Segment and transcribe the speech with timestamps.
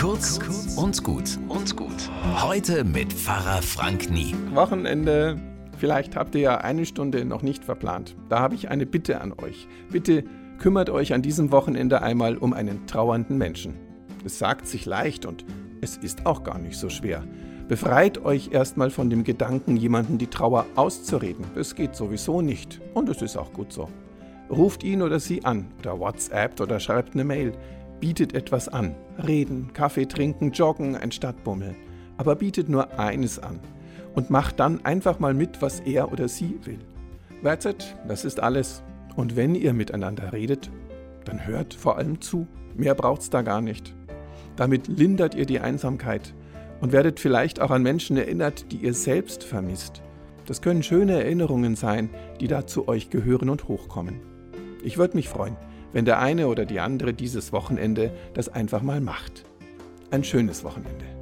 [0.00, 0.38] Kurz
[0.76, 2.08] und gut und gut.
[2.40, 4.32] Heute mit Pfarrer Frank Nie.
[4.54, 5.40] Wochenende.
[5.76, 8.14] Vielleicht habt ihr ja eine Stunde noch nicht verplant.
[8.28, 9.66] Da habe ich eine Bitte an euch.
[9.90, 10.22] Bitte
[10.58, 13.74] kümmert euch an diesem Wochenende einmal um einen trauernden Menschen.
[14.24, 15.44] Es sagt sich leicht und
[15.80, 17.24] es ist auch gar nicht so schwer.
[17.66, 21.44] Befreit euch erstmal von dem Gedanken, jemanden die Trauer auszureden.
[21.56, 23.88] Es geht sowieso nicht und es ist auch gut so.
[24.48, 27.52] Ruft ihn oder sie an oder WhatsAppt oder schreibt eine Mail.
[28.00, 28.94] Bietet etwas an.
[29.26, 31.74] Reden, Kaffee trinken, joggen, ein Stadtbummel.
[32.16, 33.60] Aber bietet nur eines an.
[34.14, 36.78] Und macht dann einfach mal mit, was er oder sie will.
[37.42, 38.82] That's it, das ist alles.
[39.16, 40.70] Und wenn ihr miteinander redet,
[41.24, 42.46] dann hört vor allem zu.
[42.76, 43.94] Mehr braucht's da gar nicht.
[44.56, 46.34] Damit lindert ihr die Einsamkeit
[46.80, 50.02] und werdet vielleicht auch an Menschen erinnert, die ihr selbst vermisst.
[50.46, 54.20] Das können schöne Erinnerungen sein, die da zu euch gehören und hochkommen.
[54.82, 55.56] Ich würde mich freuen,
[55.92, 59.44] wenn der eine oder die andere dieses Wochenende das einfach mal macht.
[60.10, 61.17] Ein schönes Wochenende.